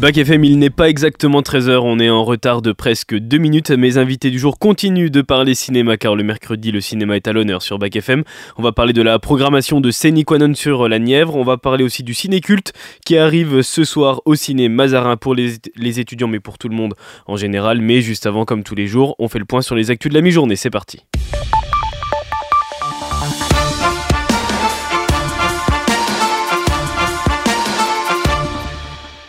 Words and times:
Bac 0.00 0.16
FM, 0.16 0.44
il 0.44 0.58
n'est 0.58 0.70
pas 0.70 0.88
exactement 0.88 1.42
13h, 1.42 1.78
on 1.82 1.98
est 1.98 2.08
en 2.08 2.24
retard 2.24 2.62
de 2.62 2.72
presque 2.72 3.14
2 3.14 3.36
minutes. 3.36 3.70
Mes 3.70 3.98
invités 3.98 4.30
du 4.30 4.38
jour 4.38 4.58
continuent 4.58 5.10
de 5.10 5.20
parler 5.20 5.54
cinéma 5.54 5.98
car 5.98 6.16
le 6.16 6.22
mercredi, 6.22 6.72
le 6.72 6.80
cinéma 6.80 7.16
est 7.16 7.28
à 7.28 7.34
l'honneur 7.34 7.60
sur 7.60 7.78
Bac 7.78 7.94
FM. 7.94 8.24
On 8.56 8.62
va 8.62 8.72
parler 8.72 8.94
de 8.94 9.02
la 9.02 9.18
programmation 9.18 9.82
de 9.82 9.90
Séniquanon 9.90 10.54
sur 10.54 10.88
la 10.88 10.98
Nièvre. 10.98 11.36
On 11.36 11.44
va 11.44 11.58
parler 11.58 11.84
aussi 11.84 12.02
du 12.02 12.14
ciné-culte 12.14 12.72
qui 13.04 13.18
arrive 13.18 13.60
ce 13.60 13.84
soir 13.84 14.22
au 14.24 14.36
ciné 14.36 14.70
Mazarin 14.70 15.18
pour 15.18 15.34
les, 15.34 15.56
les 15.76 16.00
étudiants 16.00 16.28
mais 16.28 16.40
pour 16.40 16.56
tout 16.56 16.70
le 16.70 16.76
monde 16.76 16.94
en 17.26 17.36
général. 17.36 17.82
Mais 17.82 18.00
juste 18.00 18.24
avant, 18.24 18.46
comme 18.46 18.62
tous 18.62 18.74
les 18.74 18.86
jours, 18.86 19.16
on 19.18 19.28
fait 19.28 19.38
le 19.38 19.44
point 19.44 19.60
sur 19.60 19.74
les 19.74 19.90
actus 19.90 20.08
de 20.08 20.14
la 20.14 20.22
mi-journée. 20.22 20.56
C'est 20.56 20.70
parti. 20.70 21.04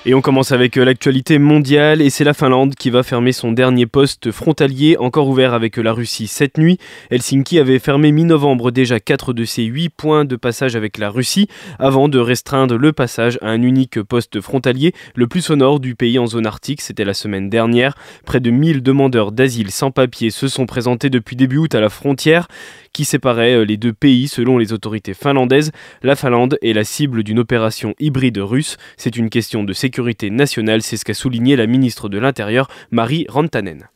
Et 0.04 0.16
on 0.16 0.22
commence 0.22 0.52
avec 0.52 0.78
euh, 0.78 0.84
l'actualité 0.84 1.38
mondiale 1.38 2.02
et 2.02 2.10
c'est 2.10 2.24
la 2.24 2.34
Finlande 2.34 2.74
qui 2.74 2.90
va 2.90 3.04
fermer 3.04 3.32
son 3.34 3.52
dernier 3.52 3.86
poste 3.86 4.32
frontalier 4.32 4.98
encore 4.98 5.28
ouvert 5.28 5.54
avec 5.54 5.78
la 5.78 5.94
Russie 5.94 6.26
cette 6.26 6.58
nuit. 6.58 6.80
Helsinki 7.12 7.60
avait 7.60 7.78
fermé 7.78 8.12
mi-novembre 8.12 8.72
déjà 8.72 9.00
4 9.00 9.32
de 9.34 9.46
ses 9.46 9.62
8 9.62 9.90
points 9.90 10.26
de 10.26 10.36
passage 10.36 10.76
avec 10.76 10.98
la 10.98 11.12
Russie 11.12 11.48
avant 11.78 12.10
de 12.10 12.18
restreindre 12.18 12.78
le 12.78 12.94
passage 12.94 13.38
à 13.44 13.50
un 13.50 13.62
unique 13.62 14.02
poste 14.02 14.42
frontalier 14.42 14.96
le 15.14 15.28
plus 15.28 15.52
au 15.52 15.56
nord 15.56 15.80
du 15.80 15.94
pays 15.94 16.18
en 16.18 16.26
zone 16.26 16.48
arctique. 16.48 16.82
C'était 16.82 17.06
la 17.06 17.14
semaine 17.14 17.52
dernière. 17.52 17.94
Près 18.26 18.40
de 18.40 18.50
1000 18.50 18.82
demandeurs 18.82 19.32
d'asile 19.32 19.70
sans 19.70 19.92
papier 19.92 20.32
se 20.32 20.48
sont 20.48 20.66
présentés 20.66 21.12
depuis 21.12 21.36
début 21.36 21.58
août 21.58 21.76
à 21.76 21.80
la 21.80 21.90
frontière 21.90 22.48
qui 22.94 23.06
séparait 23.06 23.56
euh, 23.56 23.66
les 23.66 23.78
deux 23.78 23.94
pays 23.94 24.28
selon 24.28 24.58
les 24.58 24.74
autorités 24.74 25.14
finlandaises. 25.14 25.72
La 26.04 26.16
Finlande 26.16 26.58
est 26.62 26.74
la 26.74 26.84
cible 26.84 27.24
d'une 27.24 27.40
opération 27.40 27.96
hybride 28.00 28.40
russe. 28.40 28.78
C'est 28.98 29.16
une 29.16 29.30
question 29.30 29.64
de 29.64 29.74
sécurité 29.74 30.30
nationale, 30.30 30.82
c'est 30.82 30.98
ce 30.98 31.06
qu'a 31.06 31.14
souligné 31.14 31.56
la 31.56 31.68
ministre 31.68 32.10
de 32.10 32.20
l'Intérieur, 32.20 32.68
Marie 32.92 33.26
Rantanen. 33.30 33.88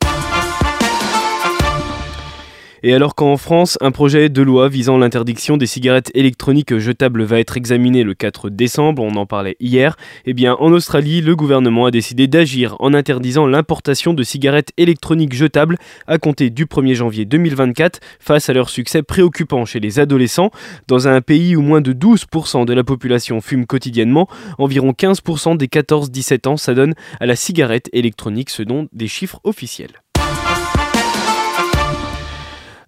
Et 2.84 2.93
alors 2.93 3.15
qu'en 3.15 3.37
France, 3.37 3.77
un 3.81 3.91
projet 3.91 4.29
de 4.29 4.41
loi 4.41 4.70
visant 4.70 4.98
l'interdiction 4.98 5.57
des 5.57 5.65
cigarettes 5.65 6.12
électroniques 6.13 6.77
jetables 6.77 7.23
va 7.23 7.40
être 7.40 7.57
examiné 7.57 8.04
le 8.04 8.13
4 8.13 8.49
décembre, 8.49 9.01
on 9.04 9.15
en 9.15 9.26
parlait 9.26 9.55
hier, 9.59 9.95
eh 10.26 10.34
bien 10.34 10.55
en 10.59 10.71
Australie, 10.71 11.21
le 11.21 11.35
gouvernement 11.35 11.85
a 11.85 11.91
décidé 11.91 12.27
d'agir 12.27 12.76
en 12.79 12.93
interdisant 12.93 13.48
l'importation 13.48 14.13
de 14.13 14.23
cigarettes 14.23 14.71
électroniques 14.77 15.34
jetables 15.34 15.77
à 16.07 16.18
compter 16.18 16.49
du 16.49 16.65
1er 16.65 16.96
janvier 16.96 17.26
2024 17.26 17.99
face 18.20 18.49
à 18.49 18.53
leur 18.53 18.70
succès 18.70 19.03
préoccupant 19.03 19.65
chez 19.65 19.79
les 19.79 19.99
adolescents. 19.99 20.51
Dans 20.87 21.07
un 21.07 21.21
pays 21.21 21.55
où 21.55 21.62
moins 21.62 21.81
de 21.81 21.93
12% 21.93 22.65
de 22.65 22.73
la 22.73 22.84
population 22.84 23.41
fume 23.41 23.65
quotidiennement, 23.65 24.27
environ 24.57 24.91
15% 24.91 25.57
des 25.57 25.68
14-17 25.68 26.48
ans 26.48 26.57
s'adonnent 26.57 26.96
à 27.20 27.26
la 27.26 27.35
cigarette 27.35 27.90
électronique 27.93 28.49
selon 28.49 28.87
des 28.93 29.07
chiffres 29.07 29.40
officiels. 29.43 30.05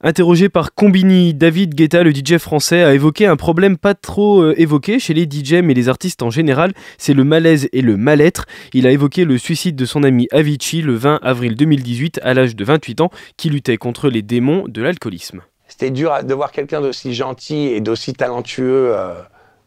Interrogé 0.08 0.47
par 0.47 0.73
Combini, 0.73 1.33
David 1.33 1.75
Guetta, 1.75 2.02
le 2.02 2.11
DJ 2.11 2.38
français, 2.38 2.81
a 2.81 2.94
évoqué 2.94 3.25
un 3.25 3.36
problème 3.36 3.77
pas 3.77 3.94
trop 3.94 4.39
euh, 4.41 4.55
évoqué 4.58 4.99
chez 4.99 5.14
les 5.14 5.23
DJ 5.30 5.55
mais 5.55 5.73
les 5.73 5.89
artistes 5.89 6.23
en 6.23 6.30
général, 6.30 6.72
c'est 6.97 7.14
le 7.14 7.25
malaise 7.25 7.67
et 7.73 7.81
le 7.81 7.97
mal-être. 7.97 8.45
Il 8.72 8.88
a 8.88 8.91
évoqué 8.91 9.25
le 9.25 9.38
suicide 9.38 9.75
de 9.75 9.83
son 9.83 10.03
ami 10.03 10.30
Avicii 10.31 10.81
le 10.81 10.95
20 10.95 11.19
avril 11.23 11.58
2018 11.58 12.22
à 12.23 12.33
l'âge 12.33 12.55
de 12.55 12.64
28 12.64 13.02
ans 13.02 13.09
qui 13.36 13.49
luttait 13.49 13.75
contre 13.75 14.08
les 14.08 14.22
démons 14.22 14.64
de 14.69 14.81
l'alcoolisme. 14.81 15.41
C'était 15.67 15.91
dur 15.91 16.23
de 16.23 16.33
voir 16.33 16.53
quelqu'un 16.53 16.80
d'aussi 16.80 17.14
gentil 17.14 17.67
et 17.67 17.81
d'aussi 17.81 18.14
talentueux 18.14 18.94
euh, 18.95 19.14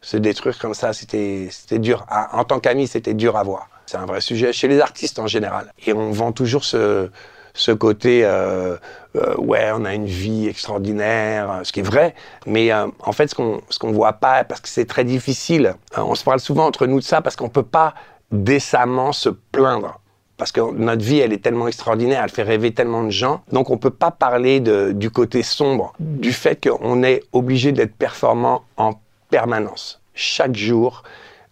se 0.01 0.17
détruire 0.17 0.59
comme 0.59 0.73
ça. 0.73 0.95
C'était 0.95 1.51
dur. 1.73 2.07
En 2.33 2.45
tant 2.45 2.61
qu'ami, 2.61 2.87
c'était 2.87 3.13
dur 3.13 3.37
à 3.37 3.43
voir. 3.43 3.69
C'est 3.85 3.99
un 3.99 4.07
vrai 4.07 4.23
sujet 4.23 4.55
chez 4.55 4.69
les 4.69 4.81
artistes 4.81 5.19
en 5.19 5.27
général. 5.27 5.71
Et 5.87 5.93
on 5.93 6.13
vend 6.13 6.33
toujours 6.33 6.65
ce, 6.65 7.11
ce 7.55 7.73
côté 7.73 8.25
euh, 8.25 8.77
euh, 9.17 9.35
ouais 9.37 9.71
on 9.75 9.85
a 9.85 9.95
une 9.95 10.07
vie 10.07 10.49
extraordinaire 10.49 11.61
ce 11.65 11.73
qui 11.73 11.81
est 11.81 11.85
vrai 11.85 12.15
mais 12.47 12.73
euh, 12.73 12.87
en 13.01 13.13
fait 13.13 13.29
ce 13.29 13.35
qu'on 13.35 13.61
ce 13.69 13.79
qu'on 13.79 13.93
voit 13.93 14.15
pas 14.15 14.45
parce 14.45 14.61
que 14.61 14.69
c'est 14.69 14.87
très 14.87 15.05
difficile 15.05 15.75
on 15.97 16.15
se 16.15 16.25
parle 16.25 16.41
souvent 16.41 16.67
entre 16.67 16.87
nous 16.87 17.01
de 17.01 17.05
ça 17.05 17.21
parce 17.21 17.37
qu'on 17.37 17.49
peut 17.49 17.63
pas 17.63 17.95
décemment 18.31 19.13
se 19.13 19.29
plaindre 19.29 20.01
parce 20.41 20.53
que 20.53 20.73
notre 20.73 21.05
vie, 21.05 21.19
elle 21.19 21.35
est 21.35 21.43
tellement 21.43 21.69
extraordinaire, 21.69 22.23
elle 22.25 22.31
fait 22.31 22.43
rêver 22.43 22.73
tellement 22.73 23.03
de 23.03 23.11
gens. 23.11 23.43
Donc, 23.53 23.69
on 23.69 23.77
peut 23.77 23.91
pas 23.91 24.11
parler 24.11 24.59
de, 24.61 24.91
du 24.93 25.11
côté 25.11 25.43
sombre, 25.43 25.93
du 25.99 26.33
fait 26.33 26.67
qu'on 26.67 27.03
est 27.03 27.23
obligé 27.33 27.73
d'être 27.73 27.95
performant 27.95 28.65
en 28.79 28.95
permanence, 29.29 30.01
chaque 30.15 30.57
jour, 30.57 31.03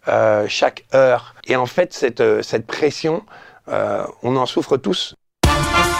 euh, 0.07 0.45
chaque 0.47 0.85
heure. 0.95 1.35
Et 1.45 1.55
en 1.55 1.67
fait, 1.67 1.93
cette, 1.93 2.41
cette 2.41 2.65
pression, 2.65 3.21
euh, 3.67 4.03
on 4.23 4.35
en 4.35 4.47
souffre 4.47 4.77
tous. 4.77 5.15
Thank 5.61 5.93
you. 5.93 5.98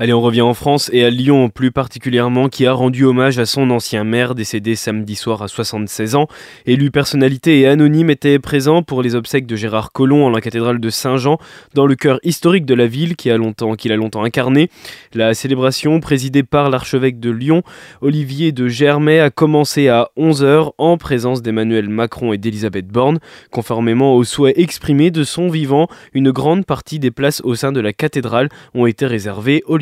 Allez, 0.00 0.12
on 0.12 0.20
revient 0.20 0.42
en 0.42 0.54
France 0.54 0.90
et 0.92 1.04
à 1.04 1.10
Lyon 1.10 1.48
plus 1.48 1.72
particulièrement, 1.72 2.48
qui 2.48 2.66
a 2.66 2.72
rendu 2.72 3.04
hommage 3.04 3.40
à 3.40 3.46
son 3.46 3.68
ancien 3.70 4.04
maire 4.04 4.36
décédé 4.36 4.76
samedi 4.76 5.16
soir 5.16 5.42
à 5.42 5.48
76 5.48 6.14
ans. 6.14 6.28
Élu 6.66 6.92
personnalité 6.92 7.58
et 7.58 7.66
anonyme 7.66 8.08
était 8.08 8.38
présent 8.38 8.84
pour 8.84 9.02
les 9.02 9.16
obsèques 9.16 9.46
de 9.46 9.56
Gérard 9.56 9.90
Collomb 9.90 10.24
en 10.24 10.30
la 10.30 10.40
cathédrale 10.40 10.78
de 10.78 10.88
Saint-Jean, 10.88 11.38
dans 11.74 11.84
le 11.84 11.96
cœur 11.96 12.20
historique 12.22 12.64
de 12.64 12.74
la 12.74 12.86
ville 12.86 13.16
qui 13.16 13.28
a 13.28 13.36
longtemps, 13.36 13.74
qu'il 13.74 13.90
a 13.90 13.96
longtemps 13.96 14.22
incarné. 14.22 14.70
La 15.14 15.34
célébration, 15.34 15.98
présidée 15.98 16.44
par 16.44 16.70
l'archevêque 16.70 17.18
de 17.18 17.30
Lyon, 17.30 17.64
Olivier 18.00 18.52
de 18.52 18.68
Germay, 18.68 19.18
a 19.18 19.30
commencé 19.30 19.88
à 19.88 20.10
11h 20.16 20.74
en 20.78 20.96
présence 20.96 21.42
d'Emmanuel 21.42 21.88
Macron 21.88 22.32
et 22.32 22.38
d'Elisabeth 22.38 22.86
Borne. 22.86 23.18
Conformément 23.50 24.14
aux 24.14 24.22
souhaits 24.22 24.56
exprimés 24.58 25.10
de 25.10 25.24
son 25.24 25.48
vivant, 25.48 25.88
une 26.14 26.30
grande 26.30 26.66
partie 26.66 27.00
des 27.00 27.10
places 27.10 27.40
au 27.42 27.56
sein 27.56 27.72
de 27.72 27.80
la 27.80 27.92
cathédrale 27.92 28.48
ont 28.74 28.86
été 28.86 29.04
réservées 29.04 29.64
aux 29.66 29.76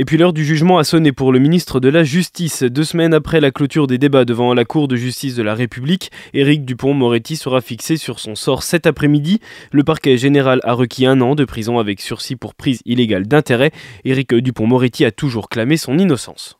et 0.00 0.04
puis 0.04 0.16
l'heure 0.16 0.32
du 0.32 0.44
jugement 0.44 0.78
a 0.78 0.84
sonné 0.84 1.10
pour 1.10 1.32
le 1.32 1.40
ministre 1.40 1.80
de 1.80 1.88
la 1.88 2.04
Justice. 2.04 2.62
Deux 2.62 2.84
semaines 2.84 3.12
après 3.12 3.40
la 3.40 3.50
clôture 3.50 3.88
des 3.88 3.98
débats 3.98 4.24
devant 4.24 4.54
la 4.54 4.64
Cour 4.64 4.86
de 4.86 4.94
justice 4.94 5.34
de 5.34 5.42
la 5.42 5.54
République, 5.54 6.12
Éric 6.34 6.64
Dupont-Moretti 6.64 7.34
sera 7.34 7.60
fixé 7.60 7.96
sur 7.96 8.20
son 8.20 8.36
sort 8.36 8.62
cet 8.62 8.86
après-midi. 8.86 9.40
Le 9.72 9.82
parquet 9.82 10.16
général 10.16 10.60
a 10.62 10.74
requis 10.74 11.04
un 11.04 11.20
an 11.20 11.34
de 11.34 11.44
prison 11.44 11.80
avec 11.80 12.00
sursis 12.00 12.36
pour 12.36 12.54
prise 12.54 12.80
illégale 12.84 13.26
d'intérêt. 13.26 13.72
Éric 14.04 14.32
Dupont-Moretti 14.34 15.04
a 15.04 15.10
toujours 15.10 15.48
clamé 15.48 15.76
son 15.76 15.98
innocence. 15.98 16.57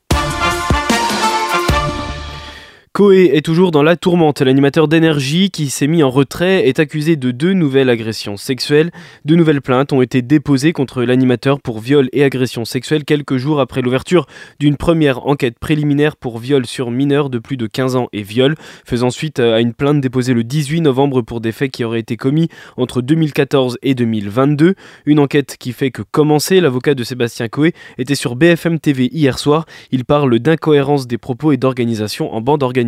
Koé 2.99 3.31
est 3.33 3.47
toujours 3.47 3.71
dans 3.71 3.85
la 3.85 3.95
tourmente. 3.95 4.41
L'animateur 4.41 4.89
d'énergie 4.89 5.53
qui 5.53 5.71
s'est 5.71 5.87
mis 5.87 6.03
en 6.03 6.11
retrait 6.11 6.67
est 6.67 6.81
accusé 6.81 7.15
de 7.15 7.31
deux 7.31 7.53
nouvelles 7.53 7.91
agressions 7.91 8.37
sexuelles. 8.37 8.91
Deux 9.25 9.37
nouvelles 9.37 9.63
plaintes 9.63 9.93
ont 9.93 10.03
été 10.03 10.21
déposées 10.21 10.73
contre 10.73 11.05
l'animateur 11.05 11.61
pour 11.61 11.79
viol 11.79 12.09
et 12.13 12.25
agression 12.25 12.65
sexuelle 12.65 13.05
quelques 13.05 13.37
jours 13.37 13.61
après 13.61 13.83
l'ouverture 13.83 14.27
d'une 14.59 14.77
première 14.77 15.29
enquête 15.29 15.61
préliminaire 15.61 16.17
pour 16.17 16.41
viol 16.41 16.67
sur 16.67 16.91
mineur 16.91 17.31
de 17.31 17.39
plus 17.39 17.57
de 17.57 17.69
15 17.69 17.95
ans 17.95 18.09
et 18.13 18.23
viol, 18.23 18.57
faisant 18.85 19.11
suite 19.11 19.39
à 19.39 19.61
une 19.61 19.75
plainte 19.75 20.01
déposée 20.01 20.35
le 20.35 20.43
18 20.43 20.81
novembre 20.81 21.23
pour 21.23 21.41
des 21.41 21.53
faits 21.53 21.71
qui 21.71 21.85
auraient 21.85 22.01
été 22.01 22.17
commis 22.17 22.49
entre 22.77 23.01
2014 23.01 23.79
et 23.81 23.95
2022. 23.95 24.75
Une 25.07 25.21
enquête 25.21 25.57
qui 25.57 25.71
fait 25.71 25.93
que 25.93 26.03
commencer, 26.03 26.61
l'avocat 26.61 26.97
de 26.97 27.05
Sébastien 27.05 27.47
Coé 27.47 27.75
était 27.97 28.17
sur 28.17 28.35
BFM 28.35 28.81
TV 28.81 29.09
hier 29.13 29.39
soir. 29.39 29.67
Il 29.93 30.05
parle 30.05 30.41
d'incohérence 30.41 31.07
des 31.07 31.17
propos 31.17 31.53
et 31.53 31.57
d'organisation 31.57 32.35
en 32.35 32.41
bande 32.41 32.65
organisée. 32.65 32.88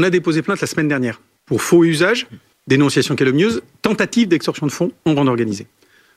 On 0.00 0.04
a 0.04 0.10
déposé 0.10 0.42
plainte 0.42 0.60
la 0.60 0.66
semaine 0.66 0.88
dernière 0.88 1.20
pour 1.46 1.62
faux 1.62 1.84
usage, 1.84 2.26
dénonciation 2.66 3.16
calomnieuse, 3.16 3.62
tentative 3.82 4.28
d'extorsion 4.28 4.66
de 4.66 4.72
fonds 4.72 4.92
en 5.04 5.14
bande 5.14 5.28
organisée. 5.28 5.66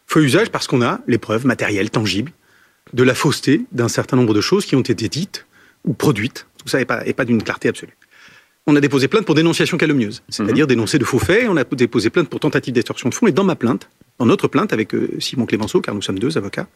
Faux 0.07 0.21
usage 0.21 0.49
parce 0.49 0.67
qu'on 0.67 0.81
a 0.81 0.99
les 1.07 1.17
preuves 1.17 1.45
matérielles, 1.45 1.89
tangibles, 1.89 2.31
de 2.93 3.03
la 3.03 3.15
fausseté 3.15 3.65
d'un 3.71 3.87
certain 3.87 4.17
nombre 4.17 4.33
de 4.33 4.41
choses 4.41 4.65
qui 4.65 4.75
ont 4.75 4.81
été 4.81 5.09
dites 5.09 5.45
ou 5.83 5.93
produites. 5.93 6.47
Tout 6.57 6.67
ça 6.67 6.77
n'est 6.77 6.85
pas, 6.85 7.03
pas 7.15 7.25
d'une 7.25 7.41
clarté 7.41 7.69
absolue. 7.69 7.95
On 8.67 8.75
a 8.75 8.81
déposé 8.81 9.07
plainte 9.07 9.25
pour 9.25 9.35
dénonciation 9.35 9.77
calomnieuse, 9.77 10.23
c'est-à-dire 10.29 10.65
mhm. 10.65 10.69
dénoncer 10.69 10.97
de 10.97 11.05
faux 11.05 11.19
faits. 11.19 11.47
On 11.47 11.57
a 11.57 11.63
déposé 11.63 12.09
plainte 12.09 12.29
pour 12.29 12.39
tentative 12.39 12.73
d'extorsion 12.73 13.09
de 13.09 13.13
fonds. 13.13 13.27
Et 13.27 13.31
dans 13.31 13.43
ma 13.43 13.55
plainte, 13.55 13.89
dans 14.17 14.25
notre 14.25 14.47
plainte 14.47 14.73
avec 14.73 14.93
euh, 14.95 15.09
Simon 15.19 15.45
Clémenceau, 15.45 15.81
car 15.81 15.93
nous 15.93 16.01
sommes 16.01 16.17
deux 16.17 16.37
avocats, 16.37 16.67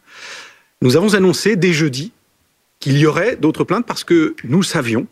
nous 0.82 0.96
avons 0.96 1.14
annoncé 1.14 1.56
dès 1.56 1.72
jeudi 1.72 2.12
qu'il 2.78 2.96
y 2.96 3.06
aurait 3.06 3.36
d'autres 3.36 3.64
plaintes 3.64 3.86
parce 3.86 4.04
que 4.04 4.34
nous 4.44 4.62
savions 4.62 5.06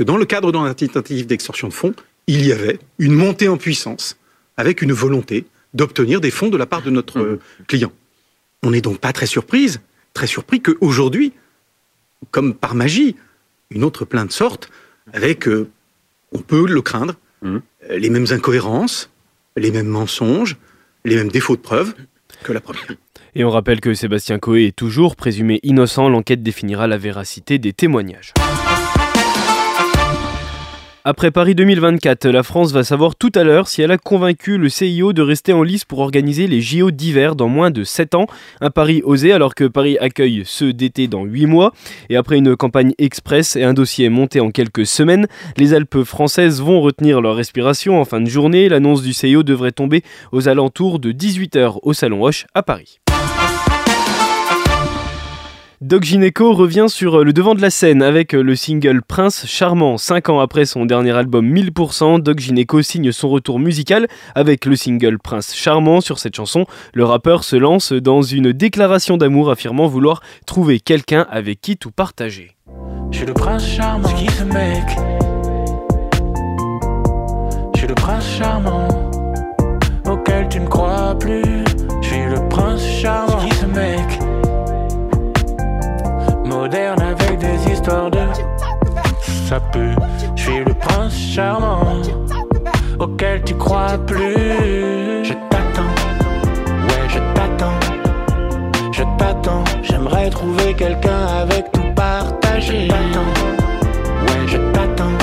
que 0.00 0.04
dans 0.04 0.16
le 0.16 0.24
cadre 0.24 0.50
d'un 0.50 0.72
tentative 0.72 1.26
d'extorsion 1.26 1.68
de 1.68 1.74
fonds, 1.74 1.94
il 2.26 2.46
y 2.46 2.52
avait 2.52 2.78
une 2.98 3.12
montée 3.12 3.48
en 3.48 3.58
puissance 3.58 4.16
avec 4.56 4.80
une 4.80 4.92
volonté 4.92 5.44
d'obtenir 5.74 6.22
des 6.22 6.30
fonds 6.30 6.48
de 6.48 6.56
la 6.56 6.64
part 6.64 6.80
de 6.80 6.88
notre 6.88 7.20
mmh. 7.20 7.38
client. 7.68 7.92
On 8.62 8.70
n'est 8.70 8.80
donc 8.80 8.98
pas 8.98 9.12
très 9.12 9.26
surprise, 9.26 9.82
très 10.14 10.26
surpris 10.26 10.62
qu'aujourd'hui, 10.62 11.34
comme 12.30 12.54
par 12.54 12.74
magie, 12.74 13.14
une 13.68 13.84
autre 13.84 14.06
plainte 14.06 14.32
sorte 14.32 14.70
avec, 15.12 15.46
euh, 15.46 15.68
on 16.32 16.38
peut 16.38 16.66
le 16.66 16.80
craindre, 16.80 17.16
mmh. 17.42 17.58
euh, 17.90 17.98
les 17.98 18.08
mêmes 18.08 18.28
incohérences, 18.30 19.10
les 19.58 19.70
mêmes 19.70 19.88
mensonges, 19.88 20.56
les 21.04 21.16
mêmes 21.16 21.30
défauts 21.30 21.56
de 21.56 21.60
preuve 21.60 21.92
que 22.42 22.54
la 22.54 22.62
première. 22.62 22.86
Et 23.34 23.44
on 23.44 23.50
rappelle 23.50 23.82
que 23.82 23.92
Sébastien 23.92 24.38
Coé 24.38 24.68
est 24.68 24.76
toujours 24.76 25.14
présumé 25.14 25.60
innocent. 25.62 26.08
L'enquête 26.08 26.42
définira 26.42 26.86
la 26.86 26.96
véracité 26.96 27.58
des 27.58 27.74
témoignages. 27.74 28.32
Après 31.02 31.30
Paris 31.30 31.54
2024, 31.54 32.28
la 32.28 32.42
France 32.42 32.72
va 32.72 32.84
savoir 32.84 33.16
tout 33.16 33.32
à 33.34 33.42
l'heure 33.42 33.68
si 33.68 33.80
elle 33.80 33.90
a 33.90 33.96
convaincu 33.96 34.58
le 34.58 34.68
CIO 34.68 35.14
de 35.14 35.22
rester 35.22 35.54
en 35.54 35.62
lice 35.62 35.86
pour 35.86 36.00
organiser 36.00 36.46
les 36.46 36.60
JO 36.60 36.90
d'hiver 36.90 37.36
dans 37.36 37.48
moins 37.48 37.70
de 37.70 37.84
7 37.84 38.14
ans. 38.14 38.26
Un 38.60 38.68
pari 38.68 39.00
osé 39.02 39.32
alors 39.32 39.54
que 39.54 39.64
Paris 39.64 39.96
accueille 39.98 40.42
ceux 40.44 40.74
d'été 40.74 41.08
dans 41.08 41.24
8 41.24 41.46
mois. 41.46 41.72
Et 42.10 42.16
après 42.16 42.36
une 42.36 42.54
campagne 42.54 42.92
express 42.98 43.56
et 43.56 43.64
un 43.64 43.72
dossier 43.72 44.10
monté 44.10 44.40
en 44.40 44.50
quelques 44.50 44.84
semaines, 44.84 45.26
les 45.56 45.72
Alpes 45.72 46.02
françaises 46.02 46.60
vont 46.60 46.82
retenir 46.82 47.22
leur 47.22 47.34
respiration 47.34 47.98
en 47.98 48.04
fin 48.04 48.20
de 48.20 48.28
journée. 48.28 48.68
L'annonce 48.68 49.00
du 49.00 49.14
CIO 49.14 49.42
devrait 49.42 49.72
tomber 49.72 50.02
aux 50.32 50.48
alentours 50.48 50.98
de 50.98 51.12
18h 51.12 51.78
au 51.82 51.94
Salon 51.94 52.22
Hoche 52.24 52.44
à 52.52 52.62
Paris. 52.62 52.99
Doc 55.82 56.02
Gineco 56.02 56.52
revient 56.52 56.86
sur 56.90 57.24
le 57.24 57.32
devant 57.32 57.54
de 57.54 57.62
la 57.62 57.70
scène 57.70 58.02
avec 58.02 58.34
le 58.34 58.54
single 58.54 59.00
Prince 59.00 59.46
Charmant. 59.46 59.96
Cinq 59.96 60.28
ans 60.28 60.38
après 60.38 60.66
son 60.66 60.84
dernier 60.84 61.12
album 61.12 61.50
1000%, 61.50 62.20
Doc 62.20 62.38
Gineco 62.38 62.82
signe 62.82 63.12
son 63.12 63.30
retour 63.30 63.58
musical 63.58 64.06
avec 64.34 64.66
le 64.66 64.76
single 64.76 65.18
Prince 65.18 65.54
Charmant. 65.54 66.02
Sur 66.02 66.18
cette 66.18 66.36
chanson, 66.36 66.66
le 66.92 67.04
rappeur 67.04 67.44
se 67.44 67.56
lance 67.56 67.94
dans 67.94 68.20
une 68.20 68.52
déclaration 68.52 69.16
d'amour 69.16 69.50
affirmant 69.50 69.86
vouloir 69.86 70.20
trouver 70.44 70.80
quelqu'un 70.80 71.26
avec 71.30 71.62
qui 71.62 71.78
tout 71.78 71.90
partager. 71.90 72.58
Avec 86.64 87.38
des 87.38 87.72
histoires 87.72 88.10
de 88.10 88.18
ça 89.48 89.58
peut. 89.72 89.94
Je 90.36 90.42
suis 90.42 90.58
le 90.58 90.74
prince 90.74 91.16
charmant 91.16 91.80
auquel 92.98 93.42
tu 93.44 93.54
crois 93.54 93.96
plus. 94.06 95.24
Je 95.24 95.32
t'attends, 95.48 95.94
ouais, 96.86 97.08
je 97.08 97.18
t'attends, 97.34 97.80
je 98.92 99.02
t'attends. 99.16 99.64
J'aimerais 99.82 100.28
trouver 100.28 100.74
quelqu'un 100.74 101.26
avec 101.42 101.72
tout 101.72 101.94
partager. 101.96 102.88
ouais, 102.88 104.46
je 104.46 104.58
t'attends, 104.72 105.16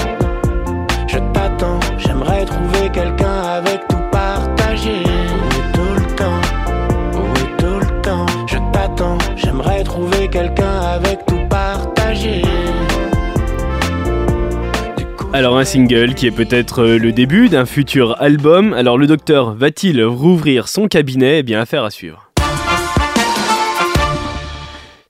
je 1.08 1.18
t'attends. 1.34 1.80
J'aimerais 1.98 2.46
trouver 2.46 2.90
quelqu'un 2.92 3.42
avec 3.58 3.88
tout 3.88 4.04
partager. 4.12 5.04
Oui, 5.06 5.62
tout 5.74 5.94
le 6.02 6.16
temps, 6.16 6.42
oui, 7.14 7.46
tout 7.60 7.80
le 7.80 8.02
temps? 8.02 8.26
Je 8.48 8.58
t'attends, 8.74 9.18
j'aimerais 9.36 9.84
trouver 9.84 10.28
quelqu'un 10.28 10.67
Alors 15.34 15.58
un 15.58 15.66
single 15.66 16.16
qui 16.16 16.26
est 16.26 16.32
peut-être 16.32 16.84
euh, 16.84 16.98
le 16.98 17.12
début 17.12 17.50
d'un 17.50 17.66
futur 17.66 18.16
album. 18.20 18.74
Alors 18.74 18.98
le 18.98 19.08
docteur 19.08 19.54
va-t-il 19.54 20.04
rouvrir 20.04 20.68
son 20.68 20.88
cabinet? 20.88 21.40
Eh 21.40 21.44
bien 21.44 21.60
affaire 21.60 21.84
à 21.84 21.92
suivre. 21.92 22.27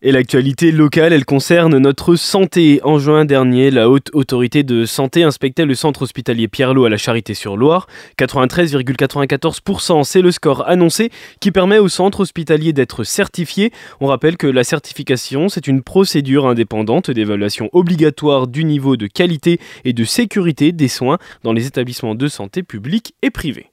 Et 0.08 0.14
l'actualité 0.14 0.72
locale, 0.72 1.12
elle 1.12 1.26
concerne 1.26 1.80
notre 1.80 2.16
santé. 2.16 2.80
En 2.86 2.98
juin 2.98 3.26
dernier, 3.26 3.72
la 3.72 3.90
haute 3.90 4.10
autorité 4.14 4.64
de 4.64 4.86
santé 4.86 5.24
inspectait 5.24 5.66
le 5.66 5.76
centre 5.76 6.04
hospitalier 6.04 6.48
Pierre-Lot 6.48 6.86
à 6.86 6.90
la 6.90 6.96
Charité-sur-Loire. 6.96 7.88
93,94%, 8.18 10.06
c'est 10.06 10.22
le 10.22 10.32
score 10.32 10.66
annoncé 10.66 11.12
qui 11.42 11.52
permet 11.52 11.78
au 11.78 11.90
centre 11.90 12.22
hospitalier 12.22 12.72
d'être 12.72 13.04
certifié. 13.04 13.74
On 14.00 14.08
rappelle 14.08 14.38
que 14.38 14.48
la 14.48 14.64
certification, 14.64 15.50
c'est 15.50 15.68
une 15.68 15.82
procédure 15.82 16.48
indépendante 16.48 17.12
d'évaluation 17.12 17.70
obligatoire 17.74 18.48
du 18.48 18.64
niveau 18.64 18.96
de 18.96 19.08
qualité 19.08 19.60
et 19.84 19.92
de 19.92 20.06
sécurité 20.06 20.72
des 20.72 20.88
soins 20.88 21.18
dans 21.44 21.52
les 21.52 21.68
établissements 21.68 22.16
de 22.16 22.30
santé 22.30 22.64
publics 22.64 23.14
et 23.24 23.30
privés. 23.30 23.72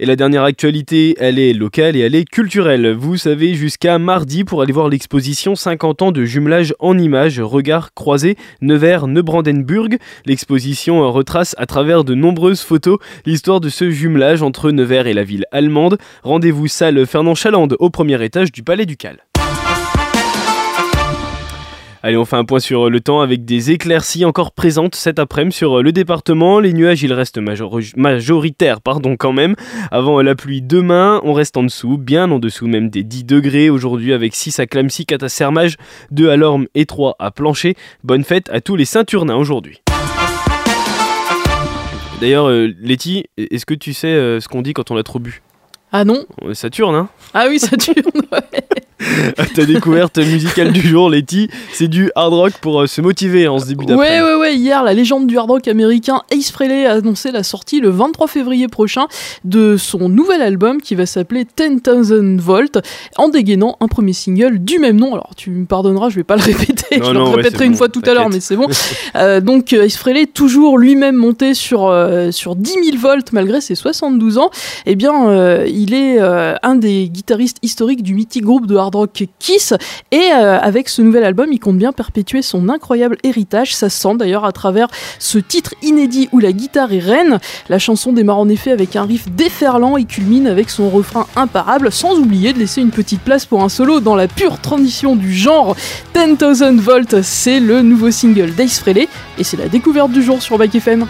Et 0.00 0.06
la 0.06 0.16
dernière 0.16 0.42
actualité, 0.42 1.14
elle 1.18 1.38
est 1.38 1.52
locale 1.52 1.96
et 1.96 2.00
elle 2.00 2.14
est 2.14 2.24
culturelle. 2.24 2.92
Vous 2.92 3.16
savez, 3.16 3.54
jusqu'à 3.54 3.98
mardi 3.98 4.42
pour 4.42 4.62
aller 4.62 4.72
voir 4.72 4.88
l'exposition 4.88 5.54
50 5.54 6.02
ans 6.02 6.12
de 6.12 6.24
jumelage 6.24 6.74
en 6.78 6.98
images, 6.98 7.40
regard 7.40 7.94
croisé, 7.94 8.36
Nevers-Neubrandenburg. 8.62 9.98
L'exposition 10.26 11.10
retrace 11.12 11.54
à 11.58 11.66
travers 11.66 12.04
de 12.04 12.14
nombreuses 12.14 12.62
photos 12.62 12.98
l'histoire 13.26 13.60
de 13.60 13.68
ce 13.68 13.90
jumelage 13.90 14.42
entre 14.42 14.70
Nevers 14.70 15.06
et 15.06 15.14
la 15.14 15.24
ville 15.24 15.44
allemande. 15.52 15.98
Rendez-vous 16.22 16.68
salle 16.68 17.06
Fernand 17.06 17.34
Chalande 17.34 17.76
au 17.78 17.90
premier 17.90 18.22
étage 18.24 18.50
du 18.50 18.62
Palais 18.62 18.86
Ducal. 18.86 19.18
Allez, 22.04 22.16
on 22.16 22.24
fait 22.24 22.34
un 22.34 22.44
point 22.44 22.58
sur 22.58 22.90
le 22.90 23.00
temps 23.00 23.20
avec 23.20 23.44
des 23.44 23.70
éclaircies 23.70 24.24
encore 24.24 24.50
présentes 24.50 24.96
cet 24.96 25.20
après-midi 25.20 25.54
sur 25.56 25.84
le 25.84 25.92
département. 25.92 26.58
Les 26.58 26.72
nuages, 26.72 27.00
ils 27.04 27.12
restent 27.12 27.38
majoritaires 27.38 28.80
pardon, 28.80 29.16
quand 29.16 29.32
même. 29.32 29.54
Avant 29.92 30.20
la 30.20 30.34
pluie 30.34 30.62
demain, 30.62 31.20
on 31.22 31.32
reste 31.32 31.56
en 31.56 31.62
dessous, 31.62 31.98
bien 31.98 32.28
en 32.32 32.40
dessous 32.40 32.66
même 32.66 32.90
des 32.90 33.04
10 33.04 33.22
degrés 33.22 33.70
aujourd'hui 33.70 34.12
avec 34.12 34.34
6 34.34 34.58
à 34.58 34.66
Clamcy, 34.66 35.06
4 35.06 35.22
à 35.22 35.28
Sermage, 35.28 35.76
2 36.10 36.28
à 36.28 36.36
Lorme 36.36 36.66
et 36.74 36.86
3 36.86 37.14
à 37.20 37.30
Plancher. 37.30 37.76
Bonne 38.02 38.24
fête 38.24 38.50
à 38.50 38.60
tous 38.60 38.74
les 38.74 38.84
Saint-Urnins 38.84 39.36
aujourd'hui. 39.36 39.80
D'ailleurs, 42.20 42.48
euh, 42.48 42.74
Letty, 42.80 43.26
est-ce 43.36 43.64
que 43.64 43.74
tu 43.74 43.92
sais 43.92 44.08
euh, 44.08 44.40
ce 44.40 44.48
qu'on 44.48 44.62
dit 44.62 44.74
quand 44.74 44.90
on 44.90 44.96
a 44.96 45.04
trop 45.04 45.20
bu? 45.20 45.40
Ah 45.92 46.04
non 46.04 46.26
Saturne, 46.52 46.96
hein? 46.96 47.08
Ah 47.32 47.46
oui, 47.48 47.60
Saturne, 47.60 48.02
ouais 48.32 48.81
ta 49.54 49.64
découverte 49.64 50.18
musicale 50.18 50.72
du 50.72 50.80
jour, 50.80 51.10
Letty, 51.10 51.48
c'est 51.72 51.88
du 51.88 52.10
hard 52.14 52.34
rock 52.34 52.52
pour 52.60 52.82
euh, 52.82 52.86
se 52.86 53.00
motiver 53.00 53.48
en 53.48 53.58
ce 53.58 53.66
début 53.66 53.84
d'après. 53.84 54.20
Ouais, 54.20 54.26
ouais, 54.26 54.36
ouais. 54.36 54.56
Hier, 54.56 54.82
la 54.82 54.94
légende 54.94 55.26
du 55.26 55.38
hard 55.38 55.50
rock 55.50 55.68
américain 55.68 56.22
Ace 56.30 56.50
Frehley 56.50 56.86
a 56.86 56.92
annoncé 56.92 57.30
la 57.30 57.42
sortie 57.42 57.80
le 57.80 57.90
23 57.90 58.26
février 58.26 58.68
prochain 58.68 59.06
de 59.44 59.76
son 59.76 60.08
nouvel 60.08 60.42
album 60.42 60.80
qui 60.80 60.94
va 60.94 61.06
s'appeler 61.06 61.46
10,000 61.56 62.40
Volts 62.40 62.78
en 63.16 63.28
dégainant 63.28 63.76
un 63.80 63.88
premier 63.88 64.12
single 64.12 64.58
du 64.58 64.78
même 64.78 64.96
nom. 64.96 65.14
Alors, 65.14 65.30
tu 65.36 65.50
me 65.50 65.66
pardonneras, 65.66 66.10
je 66.10 66.16
vais 66.16 66.24
pas 66.24 66.36
le 66.36 66.42
répéter. 66.52 67.00
je 67.02 67.10
le 67.10 67.22
répéterai 67.22 67.66
une 67.66 67.74
fois 67.74 67.88
tout 67.88 68.02
à 68.06 68.14
l'heure, 68.14 68.28
mais 68.28 68.40
c'est 68.40 68.56
bon. 68.56 68.68
euh, 69.16 69.40
donc, 69.40 69.72
Ace 69.72 69.96
Frehley, 69.96 70.26
toujours 70.26 70.78
lui-même 70.78 71.16
monté 71.16 71.54
sur, 71.54 71.86
euh, 71.86 72.30
sur 72.30 72.56
10 72.56 72.70
000 72.70 72.96
volts 72.98 73.32
malgré 73.32 73.60
ses 73.60 73.74
72 73.74 74.38
ans, 74.38 74.50
eh 74.86 74.94
bien, 74.94 75.28
euh, 75.28 75.66
il 75.68 75.94
est 75.94 76.20
un 76.20 76.74
des 76.76 77.08
guitaristes 77.08 77.58
historiques 77.62 78.02
du 78.02 78.14
mythique 78.14 78.44
groupe 78.44 78.66
de 78.66 78.76
hard 78.76 78.91
rock 78.94 79.24
Kiss. 79.38 79.74
Et 80.10 80.30
euh, 80.32 80.58
avec 80.60 80.88
ce 80.88 81.02
nouvel 81.02 81.24
album, 81.24 81.52
il 81.52 81.58
compte 81.58 81.78
bien 81.78 81.92
perpétuer 81.92 82.42
son 82.42 82.68
incroyable 82.68 83.16
héritage. 83.22 83.74
Ça 83.74 83.88
se 83.88 84.00
sent 84.00 84.16
d'ailleurs 84.16 84.44
à 84.44 84.52
travers 84.52 84.88
ce 85.18 85.38
titre 85.38 85.74
inédit 85.82 86.28
où 86.32 86.38
la 86.38 86.52
guitare 86.52 86.92
est 86.92 86.98
reine. 86.98 87.38
La 87.68 87.78
chanson 87.78 88.12
démarre 88.12 88.38
en 88.38 88.48
effet 88.48 88.70
avec 88.70 88.96
un 88.96 89.04
riff 89.04 89.30
déferlant 89.30 89.96
et 89.96 90.04
culmine 90.04 90.46
avec 90.46 90.70
son 90.70 90.90
refrain 90.90 91.26
imparable, 91.36 91.92
sans 91.92 92.18
oublier 92.18 92.52
de 92.52 92.58
laisser 92.58 92.80
une 92.80 92.90
petite 92.90 93.20
place 93.22 93.46
pour 93.46 93.62
un 93.62 93.68
solo 93.68 94.00
dans 94.00 94.16
la 94.16 94.28
pure 94.28 94.60
transition 94.60 95.16
du 95.16 95.32
genre. 95.32 95.76
10,000 96.14 96.80
volts, 96.80 97.22
c'est 97.22 97.60
le 97.60 97.82
nouveau 97.82 98.10
single 98.10 98.54
d'Ace 98.54 98.78
Frehley 98.78 99.08
et 99.38 99.44
c'est 99.44 99.56
la 99.56 99.68
découverte 99.68 100.10
du 100.12 100.22
jour 100.22 100.42
sur 100.42 100.58
Back 100.58 100.74
FM. 100.74 101.06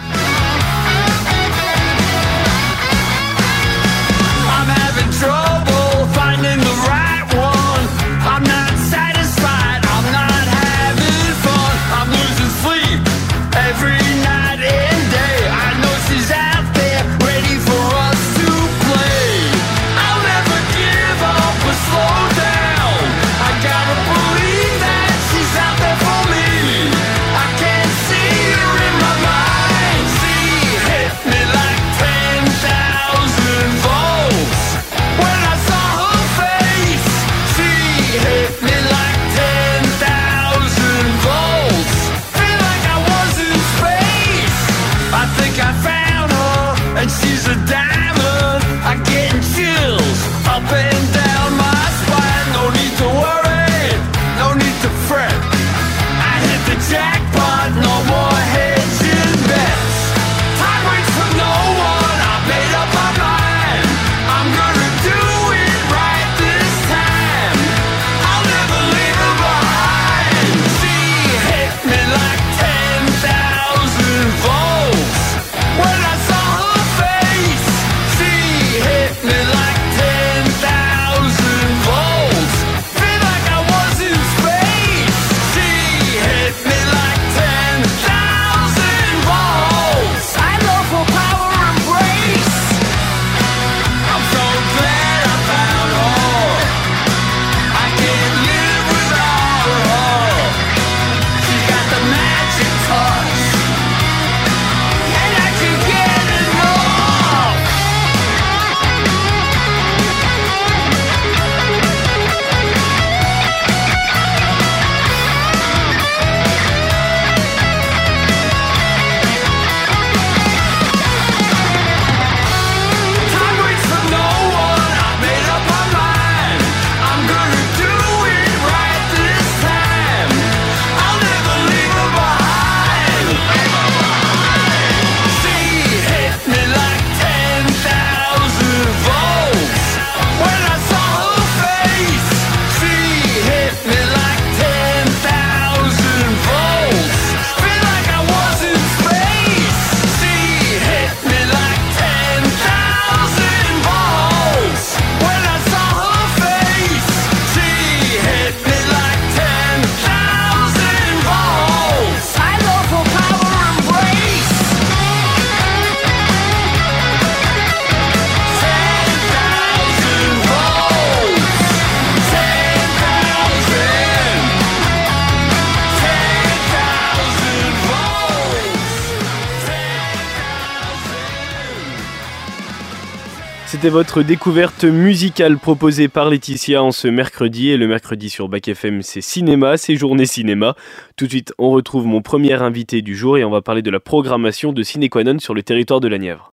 C'était 183.83 183.95
votre 183.95 184.23
découverte 184.23 184.85
musicale 184.85 185.57
proposée 185.57 186.07
par 186.07 186.29
Laetitia 186.29 186.81
en 186.81 186.93
ce 186.93 187.09
mercredi. 187.09 187.69
Et 187.69 187.75
le 187.75 187.85
mercredi 187.85 188.29
sur 188.29 188.47
Bac 188.47 188.65
FM, 188.69 189.01
c'est 189.01 189.19
cinéma, 189.19 189.75
c'est 189.75 189.97
journée 189.97 190.25
cinéma. 190.25 190.77
Tout 191.17 191.25
de 191.25 191.31
suite, 191.31 191.53
on 191.57 191.71
retrouve 191.71 192.05
mon 192.05 192.21
premier 192.21 192.53
invité 192.53 193.01
du 193.01 193.13
jour 193.13 193.37
et 193.37 193.43
on 193.43 193.49
va 193.49 193.61
parler 193.61 193.81
de 193.81 193.91
la 193.91 193.99
programmation 193.99 194.71
de 194.71 194.83
Cinéquanon 194.83 195.39
sur 195.39 195.53
le 195.53 195.63
territoire 195.63 195.99
de 195.99 196.07
la 196.07 196.17
Nièvre. 196.17 196.49